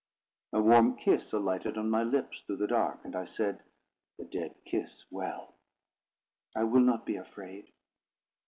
[0.51, 3.05] A warm kiss alighted on my lips through the dark.
[3.05, 3.61] And I said,
[4.17, 5.53] "The dead kiss well;
[6.55, 7.71] I will not be afraid."